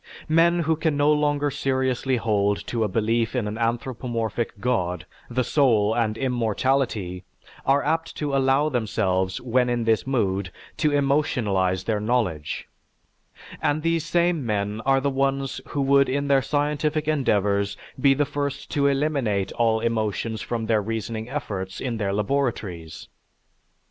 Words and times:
Men 0.29 0.61
who 0.61 0.75
can 0.75 0.97
no 0.97 1.13
longer 1.13 1.51
seriously 1.51 2.17
hold 2.17 2.65
to 2.65 2.83
a 2.83 2.87
belief 2.87 3.35
in 3.35 3.47
an 3.47 3.59
anthropomorphic 3.59 4.59
god, 4.59 5.05
the 5.29 5.43
soul 5.43 5.93
and 5.95 6.17
immortality 6.17 7.23
are 7.67 7.83
apt 7.83 8.15
to 8.17 8.35
allow 8.35 8.67
themselves 8.67 9.39
when 9.39 9.69
in 9.69 9.83
this 9.83 10.07
mood 10.07 10.51
to 10.77 10.89
emotionalize 10.91 11.83
their 11.83 11.99
knowledge; 11.99 12.67
and 13.61 13.83
these 13.83 14.03
same 14.03 14.43
men 14.43 14.81
are 14.87 15.01
the 15.01 15.11
ones 15.11 15.61
who 15.67 15.81
would 15.83 16.09
in 16.09 16.27
their 16.29 16.41
scientific 16.41 17.07
endeavors 17.07 17.77
be 17.99 18.15
the 18.15 18.25
first 18.25 18.71
to 18.71 18.87
eliminate 18.87 19.51
all 19.51 19.81
emotions 19.81 20.41
from 20.41 20.65
their 20.65 20.81
reasoning 20.81 21.29
efforts 21.29 21.79
in 21.79 21.97
their 21.97 22.11
laboratories. 22.11 23.07